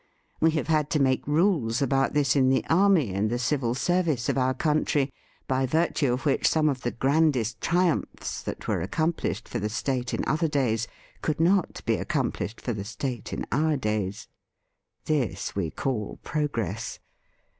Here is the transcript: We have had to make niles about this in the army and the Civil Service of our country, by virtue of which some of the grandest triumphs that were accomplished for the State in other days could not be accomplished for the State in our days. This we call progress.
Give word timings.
We 0.39 0.49
have 0.57 0.65
had 0.65 0.89
to 0.97 0.99
make 0.99 1.27
niles 1.27 1.79
about 1.79 2.13
this 2.15 2.35
in 2.35 2.49
the 2.49 2.65
army 2.71 3.13
and 3.13 3.29
the 3.29 3.37
Civil 3.37 3.75
Service 3.75 4.29
of 4.29 4.35
our 4.35 4.55
country, 4.55 5.13
by 5.47 5.67
virtue 5.67 6.13
of 6.13 6.25
which 6.25 6.47
some 6.47 6.69
of 6.69 6.81
the 6.81 6.89
grandest 6.89 7.61
triumphs 7.61 8.41
that 8.41 8.67
were 8.67 8.81
accomplished 8.81 9.47
for 9.47 9.59
the 9.59 9.69
State 9.69 10.11
in 10.11 10.23
other 10.25 10.47
days 10.47 10.87
could 11.21 11.39
not 11.39 11.85
be 11.85 11.97
accomplished 11.97 12.59
for 12.59 12.73
the 12.73 12.83
State 12.83 13.31
in 13.31 13.45
our 13.51 13.77
days. 13.77 14.27
This 15.05 15.55
we 15.55 15.69
call 15.69 16.17
progress. 16.23 16.97